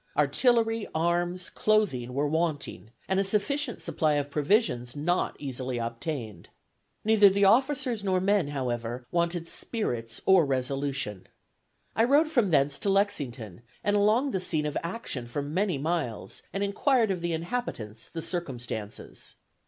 [0.17, 6.49] Artillery, arms, clothing were wanting, and a sufficient supply of provisions not easily obtained.
[7.05, 11.27] Neither the officers nor men, however, wanted spirits or resolution.
[11.95, 16.41] I rode from thence to Lexington, and along the scene of action for many miles,
[16.51, 19.35] and inquired of the inhabitants the circumstances.